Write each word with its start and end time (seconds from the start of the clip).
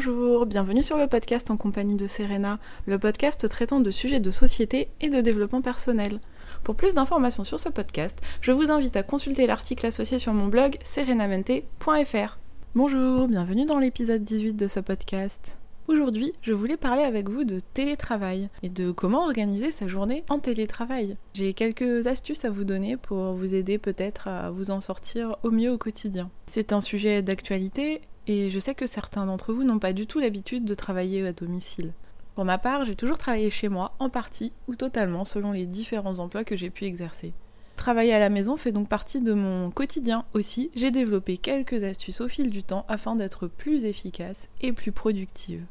Bonjour, 0.00 0.46
bienvenue 0.46 0.84
sur 0.84 0.96
le 0.96 1.08
podcast 1.08 1.50
en 1.50 1.56
compagnie 1.56 1.96
de 1.96 2.06
Serena, 2.06 2.60
le 2.86 3.00
podcast 3.00 3.48
traitant 3.48 3.80
de 3.80 3.90
sujets 3.90 4.20
de 4.20 4.30
société 4.30 4.90
et 5.00 5.08
de 5.08 5.20
développement 5.20 5.60
personnel. 5.60 6.20
Pour 6.62 6.76
plus 6.76 6.94
d'informations 6.94 7.42
sur 7.42 7.58
ce 7.58 7.68
podcast, 7.68 8.20
je 8.40 8.52
vous 8.52 8.70
invite 8.70 8.94
à 8.94 9.02
consulter 9.02 9.48
l'article 9.48 9.86
associé 9.86 10.20
sur 10.20 10.32
mon 10.34 10.46
blog 10.46 10.78
serenamente.fr. 10.84 12.38
Bonjour, 12.76 13.26
bienvenue 13.26 13.66
dans 13.66 13.80
l'épisode 13.80 14.22
18 14.22 14.54
de 14.54 14.68
ce 14.68 14.78
podcast. 14.78 15.58
Aujourd'hui, 15.88 16.32
je 16.42 16.52
voulais 16.52 16.76
parler 16.76 17.02
avec 17.02 17.28
vous 17.28 17.42
de 17.42 17.58
télétravail 17.58 18.50
et 18.62 18.68
de 18.68 18.92
comment 18.92 19.24
organiser 19.24 19.72
sa 19.72 19.88
journée 19.88 20.22
en 20.28 20.38
télétravail. 20.38 21.16
J'ai 21.34 21.54
quelques 21.54 22.06
astuces 22.06 22.44
à 22.44 22.50
vous 22.50 22.64
donner 22.64 22.96
pour 22.96 23.32
vous 23.32 23.52
aider 23.52 23.78
peut-être 23.78 24.28
à 24.28 24.52
vous 24.52 24.70
en 24.70 24.80
sortir 24.80 25.38
au 25.42 25.50
mieux 25.50 25.72
au 25.72 25.78
quotidien. 25.78 26.30
C'est 26.46 26.72
un 26.72 26.80
sujet 26.80 27.22
d'actualité 27.22 28.02
et 28.28 28.50
je 28.50 28.58
sais 28.60 28.74
que 28.74 28.86
certains 28.86 29.26
d'entre 29.26 29.52
vous 29.52 29.64
n'ont 29.64 29.78
pas 29.78 29.94
du 29.94 30.06
tout 30.06 30.20
l'habitude 30.20 30.64
de 30.64 30.74
travailler 30.74 31.26
à 31.26 31.32
domicile. 31.32 31.92
Pour 32.34 32.44
ma 32.44 32.58
part, 32.58 32.84
j'ai 32.84 32.94
toujours 32.94 33.18
travaillé 33.18 33.50
chez 33.50 33.68
moi, 33.68 33.94
en 33.98 34.10
partie 34.10 34.52
ou 34.68 34.76
totalement, 34.76 35.24
selon 35.24 35.50
les 35.50 35.66
différents 35.66 36.20
emplois 36.20 36.44
que 36.44 36.54
j'ai 36.54 36.70
pu 36.70 36.84
exercer. 36.84 37.32
Travailler 37.74 38.12
à 38.12 38.20
la 38.20 38.28
maison 38.28 38.56
fait 38.56 38.70
donc 38.70 38.88
partie 38.88 39.20
de 39.20 39.32
mon 39.32 39.70
quotidien 39.70 40.24
aussi. 40.34 40.70
J'ai 40.76 40.90
développé 40.90 41.36
quelques 41.36 41.84
astuces 41.84 42.20
au 42.20 42.28
fil 42.28 42.50
du 42.50 42.62
temps 42.62 42.84
afin 42.86 43.16
d'être 43.16 43.46
plus 43.46 43.84
efficace 43.84 44.48
et 44.60 44.72
plus 44.72 44.92
productive. 44.92 45.64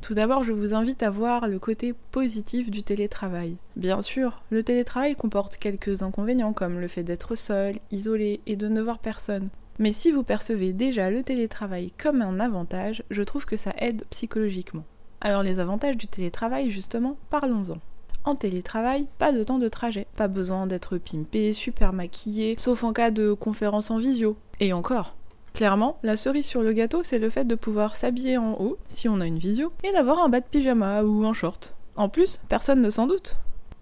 Tout 0.00 0.14
d'abord, 0.14 0.44
je 0.44 0.52
vous 0.52 0.74
invite 0.74 1.02
à 1.02 1.10
voir 1.10 1.48
le 1.48 1.58
côté 1.58 1.94
positif 2.10 2.70
du 2.70 2.82
télétravail. 2.82 3.56
Bien 3.76 4.02
sûr, 4.02 4.42
le 4.50 4.62
télétravail 4.62 5.16
comporte 5.16 5.56
quelques 5.56 6.02
inconvénients 6.02 6.52
comme 6.52 6.78
le 6.78 6.88
fait 6.88 7.02
d'être 7.02 7.34
seul, 7.34 7.76
isolé 7.90 8.40
et 8.46 8.56
de 8.56 8.68
ne 8.68 8.82
voir 8.82 8.98
personne. 8.98 9.48
Mais 9.78 9.92
si 9.92 10.12
vous 10.12 10.22
percevez 10.22 10.72
déjà 10.72 11.10
le 11.10 11.22
télétravail 11.22 11.92
comme 11.98 12.22
un 12.22 12.38
avantage, 12.40 13.02
je 13.10 13.22
trouve 13.22 13.44
que 13.44 13.56
ça 13.56 13.72
aide 13.78 14.04
psychologiquement. 14.10 14.84
Alors 15.20 15.42
les 15.42 15.58
avantages 15.58 15.96
du 15.96 16.06
télétravail, 16.06 16.70
justement, 16.70 17.16
parlons-en. 17.30 17.78
En 18.24 18.36
télétravail, 18.36 19.06
pas 19.18 19.32
de 19.32 19.42
temps 19.42 19.58
de 19.58 19.68
trajet, 19.68 20.06
pas 20.16 20.28
besoin 20.28 20.66
d'être 20.66 20.96
pimpé, 20.96 21.52
super 21.52 21.92
maquillé, 21.92 22.56
sauf 22.58 22.84
en 22.84 22.92
cas 22.92 23.10
de 23.10 23.32
conférence 23.32 23.90
en 23.90 23.98
visio. 23.98 24.36
Et 24.60 24.72
encore. 24.72 25.14
Clairement, 25.52 25.98
la 26.02 26.16
cerise 26.16 26.46
sur 26.46 26.62
le 26.62 26.72
gâteau, 26.72 27.02
c'est 27.02 27.18
le 27.18 27.30
fait 27.30 27.44
de 27.44 27.54
pouvoir 27.54 27.96
s'habiller 27.96 28.38
en 28.38 28.54
haut, 28.60 28.78
si 28.88 29.08
on 29.08 29.20
a 29.20 29.26
une 29.26 29.38
visio, 29.38 29.72
et 29.82 29.92
d'avoir 29.92 30.24
un 30.24 30.28
bas 30.28 30.40
de 30.40 30.46
pyjama 30.46 31.02
ou 31.02 31.24
un 31.26 31.34
short. 31.34 31.74
En 31.96 32.08
plus, 32.08 32.40
personne 32.48 32.80
ne 32.80 32.90
s'en 32.90 33.06
doute. 33.06 33.36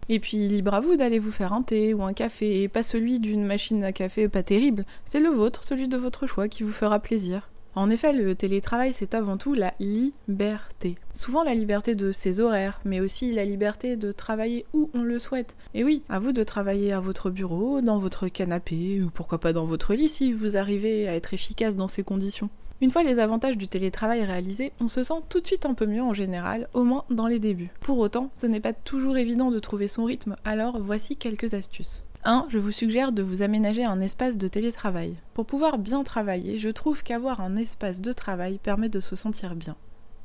Et 0.08 0.19
puis 0.19 0.48
libre 0.48 0.75
à 0.75 0.81
vous 0.81 0.97
d'aller 0.97 1.19
vous 1.19 1.31
faire 1.31 1.53
un 1.53 1.62
thé 1.62 1.95
ou 1.95 2.03
un 2.03 2.12
café, 2.12 2.62
et 2.62 2.69
pas 2.69 2.83
celui 2.83 3.20
d'une 3.20 3.45
machine 3.45 3.84
à 3.84 3.92
café 3.92 4.28
pas 4.28 4.42
terrible, 4.42 4.84
c'est 5.05 5.20
le 5.20 5.28
vôtre, 5.28 5.62
celui 5.64 5.89
de 5.89 5.97
votre 5.97 6.27
choix 6.27 6.48
qui 6.48 6.62
vous 6.62 6.72
fera 6.72 6.98
plaisir. 6.98 7.48
En 7.75 7.89
effet, 7.89 8.12
le 8.12 8.34
télétravail, 8.34 8.92
c'est 8.94 9.14
avant 9.14 9.39
tout 9.39 9.55
la 9.55 9.72
liberté. 9.81 10.98
Souvent 11.14 11.42
la 11.42 11.55
liberté 11.55 11.94
de 11.94 12.12
ses 12.12 12.41
horaires, 12.41 12.81
mais 12.84 13.00
aussi 13.00 13.33
la 13.33 13.47
liberté 13.47 13.97
de 13.97 14.12
travailler 14.12 14.67
où 14.75 14.91
on 14.92 15.03
le 15.03 15.19
souhaite. 15.19 15.56
Et 15.72 15.83
oui, 15.83 16.03
à 16.11 16.19
vous 16.19 16.33
de 16.33 16.44
travailler 16.44 16.92
à 16.92 17.00
votre 17.00 17.31
bureau, 17.31 17.81
dans 17.81 17.97
votre 17.97 18.28
canapé, 18.28 19.00
ou 19.03 19.09
pourquoi 19.09 19.39
pas 19.39 19.55
dans 19.55 19.64
votre 19.64 19.94
lit 19.94 20.11
si 20.11 20.34
vous 20.34 20.59
arrivez 20.59 21.09
à 21.09 21.14
être 21.14 21.33
efficace 21.33 21.75
dans 21.75 21.89
ces 21.89 22.03
conditions. 22.03 22.50
Une 22.83 22.91
fois 22.91 23.05
les 23.05 23.20
avantages 23.20 23.56
du 23.56 23.69
télétravail 23.69 24.25
réalisés, 24.25 24.72
on 24.80 24.88
se 24.88 25.05
sent 25.05 25.22
tout 25.28 25.41
de 25.41 25.47
suite 25.47 25.66
un 25.66 25.75
peu 25.75 25.86
mieux 25.86 26.02
en 26.02 26.14
général, 26.14 26.69
au 26.75 26.83
moins 26.83 27.05
dans 27.11 27.28
les 27.28 27.38
débuts. 27.38 27.70
Pour 27.80 27.98
autant, 27.98 28.30
ce 28.36 28.48
n'est 28.48 28.58
pas 28.58 28.72
toujours 28.72 29.16
évident 29.16 29.52
de 29.52 29.61
trouver 29.61 29.86
son 29.86 30.02
rythme, 30.02 30.34
alors 30.44 30.80
voici 30.80 31.14
quelques 31.14 31.55
astuces. 31.55 32.03
1. 32.25 32.47
Je 32.48 32.58
vous 32.58 32.72
suggère 32.72 33.12
de 33.12 33.22
vous 33.22 33.42
aménager 33.42 33.84
un 33.84 34.00
espace 34.00 34.36
de 34.36 34.48
télétravail. 34.48 35.14
Pour 35.33 35.47
pouvoir 35.47 35.78
bien 35.78 36.03
travailler, 36.03 36.58
je 36.58 36.70
trouve 36.70 37.04
qu'avoir 37.04 37.41
un 37.41 37.54
espace 37.54 38.00
de 38.00 38.12
travail 38.12 38.59
permet 38.60 38.88
de 38.88 38.99
se 38.99 39.14
sentir 39.14 39.54
bien. 39.54 39.76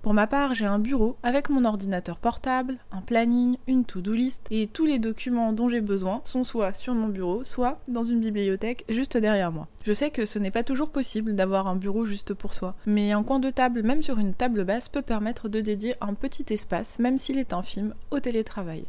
Pour 0.07 0.13
ma 0.13 0.25
part, 0.25 0.53
j'ai 0.53 0.65
un 0.65 0.79
bureau 0.79 1.17
avec 1.21 1.49
mon 1.49 1.65
ordinateur 1.65 2.17
portable, 2.17 2.77
un 2.93 3.01
planning, 3.01 3.57
une 3.67 3.83
to-do 3.83 4.13
list 4.13 4.47
et 4.51 4.67
tous 4.67 4.85
les 4.85 4.99
documents 4.99 5.51
dont 5.51 5.67
j'ai 5.67 5.81
besoin 5.81 6.21
sont 6.23 6.45
soit 6.45 6.73
sur 6.73 6.93
mon 6.95 7.09
bureau, 7.09 7.43
soit 7.43 7.81
dans 7.89 8.05
une 8.05 8.21
bibliothèque 8.21 8.85
juste 8.87 9.17
derrière 9.17 9.51
moi. 9.51 9.67
Je 9.83 9.91
sais 9.91 10.09
que 10.09 10.25
ce 10.25 10.39
n'est 10.39 10.49
pas 10.49 10.63
toujours 10.63 10.91
possible 10.91 11.35
d'avoir 11.35 11.67
un 11.67 11.75
bureau 11.75 12.05
juste 12.05 12.33
pour 12.33 12.53
soi, 12.53 12.73
mais 12.85 13.11
un 13.11 13.21
coin 13.21 13.39
de 13.39 13.49
table, 13.49 13.83
même 13.83 14.01
sur 14.01 14.17
une 14.17 14.33
table 14.33 14.63
basse, 14.63 14.87
peut 14.87 15.01
permettre 15.01 15.49
de 15.49 15.59
dédier 15.59 15.95
un 15.99 16.13
petit 16.13 16.53
espace, 16.53 16.99
même 16.99 17.17
s'il 17.17 17.37
est 17.37 17.51
infime, 17.51 17.93
au 18.09 18.21
télétravail. 18.21 18.85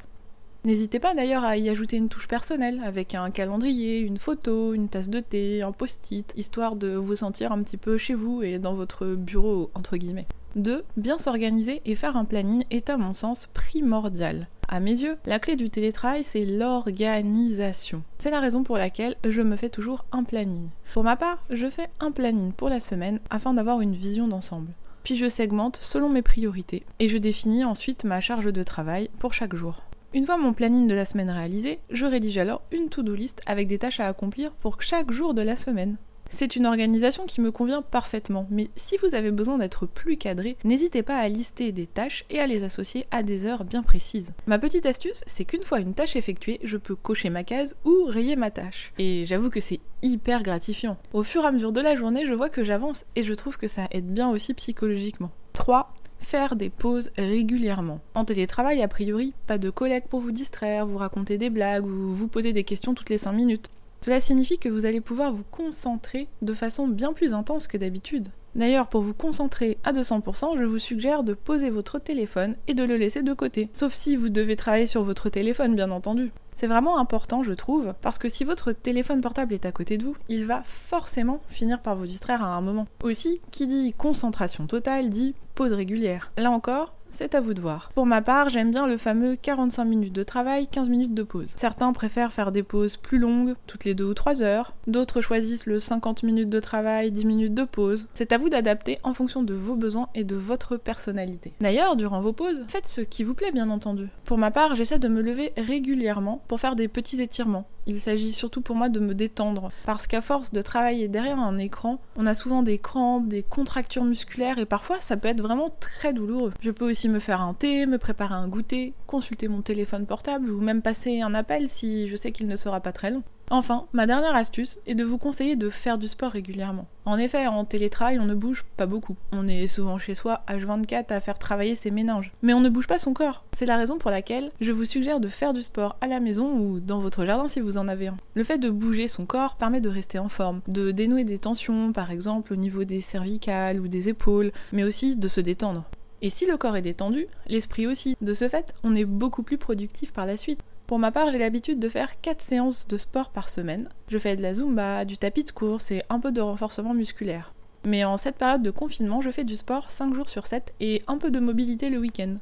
N'hésitez 0.62 1.00
pas 1.00 1.16
d'ailleurs 1.16 1.42
à 1.42 1.56
y 1.56 1.68
ajouter 1.68 1.96
une 1.96 2.08
touche 2.08 2.28
personnelle 2.28 2.80
avec 2.84 3.16
un 3.16 3.32
calendrier, 3.32 3.98
une 3.98 4.18
photo, 4.18 4.72
une 4.72 4.88
tasse 4.88 5.10
de 5.10 5.18
thé, 5.18 5.62
un 5.62 5.72
post-it, 5.72 6.32
histoire 6.36 6.76
de 6.76 6.94
vous 6.94 7.16
sentir 7.16 7.50
un 7.50 7.60
petit 7.64 7.76
peu 7.76 7.98
chez 7.98 8.14
vous 8.14 8.44
et 8.44 8.60
dans 8.60 8.74
votre 8.74 9.16
bureau 9.16 9.72
entre 9.74 9.96
guillemets. 9.96 10.28
2. 10.56 10.84
Bien 10.96 11.18
s'organiser 11.18 11.82
et 11.84 11.94
faire 11.94 12.16
un 12.16 12.24
planning 12.24 12.64
est 12.70 12.90
à 12.90 12.96
mon 12.96 13.12
sens 13.12 13.48
primordial. 13.52 14.48
À 14.70 14.80
mes 14.80 15.00
yeux, 15.00 15.16
la 15.24 15.38
clé 15.38 15.56
du 15.56 15.70
télétravail, 15.70 16.24
c'est 16.24 16.44
l'organisation. 16.44 18.02
C'est 18.18 18.30
la 18.30 18.40
raison 18.40 18.64
pour 18.64 18.76
laquelle 18.76 19.16
je 19.26 19.40
me 19.40 19.56
fais 19.56 19.70
toujours 19.70 20.04
un 20.12 20.24
planning. 20.24 20.68
Pour 20.92 21.04
ma 21.04 21.16
part, 21.16 21.42
je 21.48 21.70
fais 21.70 21.88
un 22.00 22.10
planning 22.10 22.52
pour 22.52 22.68
la 22.68 22.80
semaine 22.80 23.20
afin 23.30 23.54
d'avoir 23.54 23.80
une 23.80 23.94
vision 23.94 24.28
d'ensemble. 24.28 24.72
Puis 25.04 25.16
je 25.16 25.28
segmente 25.28 25.78
selon 25.80 26.10
mes 26.10 26.20
priorités 26.20 26.84
et 26.98 27.08
je 27.08 27.16
définis 27.16 27.64
ensuite 27.64 28.04
ma 28.04 28.20
charge 28.20 28.52
de 28.52 28.62
travail 28.62 29.08
pour 29.18 29.32
chaque 29.32 29.54
jour. 29.54 29.82
Une 30.12 30.26
fois 30.26 30.36
mon 30.36 30.52
planning 30.52 30.86
de 30.86 30.94
la 30.94 31.04
semaine 31.04 31.30
réalisé, 31.30 31.80
je 31.90 32.04
rédige 32.04 32.38
alors 32.38 32.62
une 32.72 32.88
to-do 32.88 33.14
list 33.14 33.40
avec 33.46 33.68
des 33.68 33.78
tâches 33.78 34.00
à 34.00 34.06
accomplir 34.06 34.52
pour 34.52 34.82
chaque 34.82 35.10
jour 35.10 35.32
de 35.32 35.42
la 35.42 35.56
semaine. 35.56 35.96
C'est 36.30 36.56
une 36.56 36.66
organisation 36.66 37.26
qui 37.26 37.40
me 37.40 37.50
convient 37.50 37.82
parfaitement, 37.82 38.46
mais 38.50 38.68
si 38.76 38.96
vous 38.98 39.14
avez 39.14 39.30
besoin 39.30 39.58
d'être 39.58 39.86
plus 39.86 40.16
cadré, 40.16 40.56
n'hésitez 40.64 41.02
pas 41.02 41.16
à 41.16 41.28
lister 41.28 41.72
des 41.72 41.86
tâches 41.86 42.24
et 42.30 42.38
à 42.38 42.46
les 42.46 42.64
associer 42.64 43.06
à 43.10 43.22
des 43.22 43.46
heures 43.46 43.64
bien 43.64 43.82
précises. 43.82 44.32
Ma 44.46 44.58
petite 44.58 44.86
astuce, 44.86 45.22
c'est 45.26 45.44
qu'une 45.44 45.62
fois 45.64 45.80
une 45.80 45.94
tâche 45.94 46.16
effectuée, 46.16 46.60
je 46.62 46.76
peux 46.76 46.94
cocher 46.94 47.30
ma 47.30 47.44
case 47.44 47.76
ou 47.84 48.04
rayer 48.06 48.36
ma 48.36 48.50
tâche. 48.50 48.92
Et 48.98 49.24
j'avoue 49.24 49.50
que 49.50 49.60
c'est 49.60 49.80
hyper 50.02 50.42
gratifiant. 50.42 50.96
Au 51.12 51.22
fur 51.22 51.44
et 51.44 51.46
à 51.46 51.52
mesure 51.52 51.72
de 51.72 51.80
la 51.80 51.96
journée, 51.96 52.26
je 52.26 52.34
vois 52.34 52.50
que 52.50 52.64
j'avance 52.64 53.04
et 53.16 53.22
je 53.22 53.34
trouve 53.34 53.56
que 53.56 53.68
ça 53.68 53.88
aide 53.90 54.12
bien 54.12 54.28
aussi 54.30 54.54
psychologiquement. 54.54 55.30
3 55.54 55.92
faire 56.20 56.56
des 56.56 56.68
pauses 56.68 57.10
régulièrement. 57.16 58.00
En 58.14 58.24
télétravail, 58.24 58.82
a 58.82 58.88
priori, 58.88 59.34
pas 59.46 59.58
de 59.58 59.70
collègues 59.70 60.08
pour 60.08 60.20
vous 60.20 60.32
distraire, 60.32 60.86
vous 60.86 60.98
raconter 60.98 61.38
des 61.38 61.50
blagues 61.50 61.86
ou 61.86 62.12
vous 62.12 62.28
poser 62.28 62.52
des 62.52 62.64
questions 62.64 62.94
toutes 62.94 63.10
les 63.10 63.18
5 63.18 63.32
minutes. 63.32 63.70
Cela 64.04 64.20
signifie 64.20 64.58
que 64.58 64.68
vous 64.68 64.86
allez 64.86 65.00
pouvoir 65.00 65.32
vous 65.32 65.44
concentrer 65.50 66.28
de 66.42 66.54
façon 66.54 66.88
bien 66.88 67.12
plus 67.12 67.34
intense 67.34 67.66
que 67.66 67.76
d'habitude. 67.76 68.28
D'ailleurs, 68.54 68.88
pour 68.88 69.02
vous 69.02 69.14
concentrer 69.14 69.78
à 69.84 69.92
200%, 69.92 70.58
je 70.58 70.64
vous 70.64 70.78
suggère 70.78 71.22
de 71.22 71.34
poser 71.34 71.70
votre 71.70 71.98
téléphone 71.98 72.56
et 72.66 72.74
de 72.74 72.84
le 72.84 72.96
laisser 72.96 73.22
de 73.22 73.32
côté. 73.32 73.68
Sauf 73.72 73.92
si 73.92 74.16
vous 74.16 74.30
devez 74.30 74.56
travailler 74.56 74.86
sur 74.86 75.02
votre 75.02 75.28
téléphone, 75.28 75.74
bien 75.74 75.90
entendu. 75.90 76.32
C'est 76.56 76.66
vraiment 76.66 76.98
important, 76.98 77.44
je 77.44 77.52
trouve, 77.52 77.94
parce 78.02 78.18
que 78.18 78.28
si 78.28 78.42
votre 78.42 78.72
téléphone 78.72 79.20
portable 79.20 79.54
est 79.54 79.64
à 79.64 79.70
côté 79.70 79.96
de 79.96 80.04
vous, 80.04 80.16
il 80.28 80.44
va 80.44 80.64
forcément 80.64 81.40
finir 81.46 81.80
par 81.80 81.94
vous 81.94 82.06
distraire 82.06 82.42
à 82.42 82.56
un 82.56 82.60
moment. 82.60 82.88
Aussi, 83.04 83.40
qui 83.52 83.68
dit 83.68 83.94
concentration 83.96 84.66
totale 84.66 85.08
dit 85.08 85.36
pause 85.54 85.72
régulière. 85.72 86.32
Là 86.36 86.50
encore, 86.50 86.94
c'est 87.10 87.34
à 87.34 87.40
vous 87.40 87.54
de 87.54 87.60
voir. 87.60 87.90
Pour 87.94 88.06
ma 88.06 88.22
part, 88.22 88.48
j'aime 88.48 88.70
bien 88.70 88.86
le 88.86 88.96
fameux 88.96 89.36
45 89.36 89.84
minutes 89.84 90.12
de 90.12 90.22
travail, 90.22 90.66
15 90.66 90.88
minutes 90.88 91.14
de 91.14 91.22
pause. 91.22 91.52
Certains 91.56 91.92
préfèrent 91.92 92.32
faire 92.32 92.52
des 92.52 92.62
pauses 92.62 92.96
plus 92.96 93.18
longues, 93.18 93.54
toutes 93.66 93.84
les 93.84 93.94
2 93.94 94.04
ou 94.04 94.14
3 94.14 94.42
heures. 94.42 94.74
D'autres 94.86 95.20
choisissent 95.20 95.66
le 95.66 95.78
50 95.78 96.22
minutes 96.22 96.50
de 96.50 96.60
travail, 96.60 97.10
10 97.10 97.26
minutes 97.26 97.54
de 97.54 97.64
pause. 97.64 98.08
C'est 98.14 98.32
à 98.32 98.38
vous 98.38 98.48
d'adapter 98.48 98.98
en 99.02 99.14
fonction 99.14 99.42
de 99.42 99.54
vos 99.54 99.76
besoins 99.76 100.08
et 100.14 100.24
de 100.24 100.36
votre 100.36 100.76
personnalité. 100.76 101.52
D'ailleurs, 101.60 101.96
durant 101.96 102.20
vos 102.20 102.32
pauses, 102.32 102.64
faites 102.68 102.86
ce 102.88 103.00
qui 103.00 103.24
vous 103.24 103.34
plaît 103.34 103.52
bien 103.52 103.70
entendu. 103.70 104.08
Pour 104.24 104.38
ma 104.38 104.50
part, 104.50 104.76
j'essaie 104.76 104.98
de 104.98 105.08
me 105.08 105.22
lever 105.22 105.52
régulièrement 105.56 106.42
pour 106.48 106.60
faire 106.60 106.76
des 106.76 106.88
petits 106.88 107.20
étirements. 107.20 107.66
Il 107.88 107.98
s'agit 107.98 108.34
surtout 108.34 108.60
pour 108.60 108.76
moi 108.76 108.90
de 108.90 109.00
me 109.00 109.14
détendre, 109.14 109.72
parce 109.86 110.06
qu'à 110.06 110.20
force 110.20 110.52
de 110.52 110.60
travailler 110.60 111.08
derrière 111.08 111.38
un 111.38 111.56
écran, 111.56 112.02
on 112.16 112.26
a 112.26 112.34
souvent 112.34 112.62
des 112.62 112.76
crampes, 112.76 113.28
des 113.28 113.42
contractures 113.42 114.04
musculaires 114.04 114.58
et 114.58 114.66
parfois 114.66 114.98
ça 115.00 115.16
peut 115.16 115.28
être 115.28 115.40
vraiment 115.40 115.74
très 115.80 116.12
douloureux. 116.12 116.52
Je 116.60 116.70
peux 116.70 116.88
aussi 116.88 117.08
me 117.08 117.18
faire 117.18 117.40
un 117.40 117.54
thé, 117.54 117.86
me 117.86 117.96
préparer 117.96 118.34
un 118.34 118.46
goûter, 118.46 118.92
consulter 119.06 119.48
mon 119.48 119.62
téléphone 119.62 120.04
portable 120.04 120.50
ou 120.50 120.60
même 120.60 120.82
passer 120.82 121.22
un 121.22 121.32
appel 121.32 121.70
si 121.70 122.08
je 122.08 122.16
sais 122.16 122.30
qu'il 122.30 122.46
ne 122.46 122.56
sera 122.56 122.80
pas 122.80 122.92
très 122.92 123.10
long. 123.10 123.22
Enfin, 123.50 123.86
ma 123.92 124.06
dernière 124.06 124.34
astuce 124.34 124.78
est 124.86 124.94
de 124.94 125.04
vous 125.04 125.16
conseiller 125.16 125.56
de 125.56 125.70
faire 125.70 125.96
du 125.96 126.06
sport 126.06 126.32
régulièrement. 126.32 126.86
En 127.06 127.18
effet, 127.18 127.46
en 127.46 127.64
télétravail, 127.64 128.18
on 128.18 128.26
ne 128.26 128.34
bouge 128.34 128.64
pas 128.76 128.84
beaucoup. 128.84 129.16
On 129.32 129.48
est 129.48 129.66
souvent 129.66 129.98
chez 129.98 130.14
soi 130.14 130.42
H24 130.48 131.06
à 131.12 131.20
faire 131.20 131.38
travailler 131.38 131.74
ses 131.74 131.90
méninges. 131.90 132.32
Mais 132.42 132.52
on 132.52 132.60
ne 132.60 132.68
bouge 132.68 132.86
pas 132.86 132.98
son 132.98 133.14
corps. 133.14 133.44
C'est 133.56 133.64
la 133.64 133.78
raison 133.78 133.96
pour 133.96 134.10
laquelle 134.10 134.50
je 134.60 134.72
vous 134.72 134.84
suggère 134.84 135.20
de 135.20 135.28
faire 135.28 135.54
du 135.54 135.62
sport 135.62 135.96
à 136.02 136.06
la 136.06 136.20
maison 136.20 136.58
ou 136.58 136.80
dans 136.80 137.00
votre 137.00 137.24
jardin 137.24 137.48
si 137.48 137.60
vous 137.60 137.78
en 137.78 137.88
avez 137.88 138.08
un. 138.08 138.16
Le 138.34 138.44
fait 138.44 138.58
de 138.58 138.68
bouger 138.68 139.08
son 139.08 139.24
corps 139.24 139.56
permet 139.56 139.80
de 139.80 139.88
rester 139.88 140.18
en 140.18 140.28
forme, 140.28 140.60
de 140.68 140.90
dénouer 140.90 141.24
des 141.24 141.38
tensions, 141.38 141.92
par 141.92 142.10
exemple 142.10 142.52
au 142.52 142.56
niveau 142.56 142.84
des 142.84 143.00
cervicales 143.00 143.80
ou 143.80 143.88
des 143.88 144.10
épaules, 144.10 144.52
mais 144.72 144.84
aussi 144.84 145.16
de 145.16 145.28
se 145.28 145.40
détendre. 145.40 145.84
Et 146.20 146.30
si 146.30 146.46
le 146.46 146.56
corps 146.56 146.76
est 146.76 146.82
détendu, 146.82 147.28
l'esprit 147.46 147.86
aussi. 147.86 148.16
De 148.20 148.34
ce 148.34 148.48
fait, 148.48 148.74
on 148.82 148.94
est 148.94 149.04
beaucoup 149.04 149.42
plus 149.42 149.58
productif 149.58 150.12
par 150.12 150.26
la 150.26 150.36
suite. 150.36 150.60
Pour 150.88 150.98
ma 150.98 151.12
part, 151.12 151.30
j'ai 151.30 151.38
l'habitude 151.38 151.78
de 151.78 151.88
faire 151.90 152.18
4 152.22 152.40
séances 152.40 152.88
de 152.88 152.96
sport 152.96 153.28
par 153.28 153.50
semaine. 153.50 153.90
Je 154.08 154.16
fais 154.16 154.36
de 154.36 154.42
la 154.42 154.54
zumba, 154.54 155.04
du 155.04 155.18
tapis 155.18 155.44
de 155.44 155.50
course 155.50 155.90
et 155.90 156.02
un 156.08 156.18
peu 156.18 156.32
de 156.32 156.40
renforcement 156.40 156.94
musculaire. 156.94 157.52
Mais 157.84 158.04
en 158.04 158.16
cette 158.16 158.38
période 158.38 158.62
de 158.62 158.70
confinement, 158.70 159.20
je 159.20 159.28
fais 159.28 159.44
du 159.44 159.54
sport 159.54 159.90
5 159.90 160.14
jours 160.14 160.30
sur 160.30 160.46
7 160.46 160.72
et 160.80 161.02
un 161.06 161.18
peu 161.18 161.30
de 161.30 161.40
mobilité 161.40 161.90
le 161.90 161.98
week-end. 161.98 162.38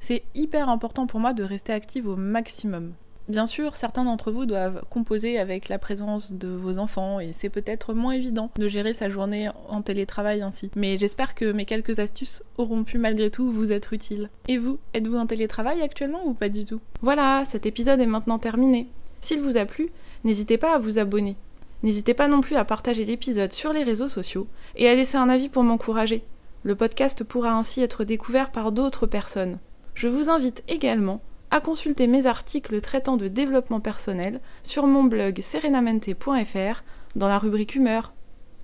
C'est 0.00 0.22
hyper 0.34 0.70
important 0.70 1.06
pour 1.06 1.20
moi 1.20 1.34
de 1.34 1.44
rester 1.44 1.74
active 1.74 2.08
au 2.08 2.16
maximum. 2.16 2.94
Bien 3.28 3.46
sûr, 3.46 3.76
certains 3.76 4.04
d'entre 4.04 4.32
vous 4.32 4.46
doivent 4.46 4.82
composer 4.90 5.38
avec 5.38 5.68
la 5.68 5.78
présence 5.78 6.32
de 6.32 6.48
vos 6.48 6.78
enfants 6.78 7.20
et 7.20 7.32
c'est 7.32 7.48
peut-être 7.48 7.94
moins 7.94 8.12
évident 8.12 8.50
de 8.56 8.66
gérer 8.66 8.94
sa 8.94 9.08
journée 9.08 9.48
en 9.68 9.80
télétravail 9.80 10.42
ainsi. 10.42 10.70
Mais 10.74 10.98
j'espère 10.98 11.34
que 11.34 11.52
mes 11.52 11.64
quelques 11.64 12.00
astuces 12.00 12.42
auront 12.58 12.82
pu 12.84 12.98
malgré 12.98 13.30
tout 13.30 13.50
vous 13.50 13.70
être 13.70 13.92
utiles. 13.92 14.28
Et 14.48 14.58
vous, 14.58 14.78
êtes-vous 14.92 15.16
en 15.16 15.26
télétravail 15.26 15.82
actuellement 15.82 16.26
ou 16.26 16.34
pas 16.34 16.48
du 16.48 16.64
tout? 16.64 16.80
Voilà, 17.00 17.44
cet 17.48 17.64
épisode 17.64 18.00
est 18.00 18.06
maintenant 18.06 18.38
terminé. 18.38 18.88
S'il 19.20 19.40
vous 19.40 19.56
a 19.56 19.64
plu, 19.64 19.90
n'hésitez 20.24 20.58
pas 20.58 20.74
à 20.74 20.78
vous 20.78 20.98
abonner. 20.98 21.36
N'hésitez 21.84 22.14
pas 22.14 22.28
non 22.28 22.40
plus 22.40 22.56
à 22.56 22.64
partager 22.64 23.04
l'épisode 23.04 23.52
sur 23.52 23.72
les 23.72 23.84
réseaux 23.84 24.08
sociaux 24.08 24.48
et 24.76 24.88
à 24.88 24.94
laisser 24.94 25.16
un 25.16 25.28
avis 25.28 25.48
pour 25.48 25.62
m'encourager. 25.62 26.24
Le 26.64 26.74
podcast 26.74 27.24
pourra 27.24 27.54
ainsi 27.54 27.80
être 27.82 28.04
découvert 28.04 28.50
par 28.50 28.72
d'autres 28.72 29.06
personnes. 29.06 29.58
Je 29.94 30.08
vous 30.08 30.28
invite 30.28 30.62
également 30.68 31.20
à 31.52 31.60
consulter 31.60 32.08
mes 32.08 32.26
articles 32.26 32.80
traitant 32.80 33.16
de 33.16 33.28
développement 33.28 33.80
personnel 33.80 34.40
sur 34.62 34.86
mon 34.86 35.04
blog 35.04 35.40
serenamente.fr 35.42 36.82
dans 37.14 37.28
la 37.28 37.38
rubrique 37.38 37.76
humeur. 37.76 38.14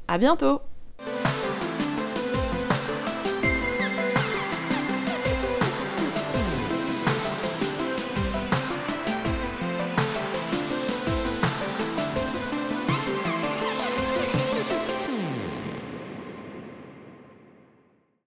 À 0.09 0.19
bientôt! 0.19 0.63